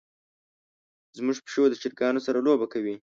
[1.17, 2.95] زمونږ پیشو د چرګانو سره لوبه کوي.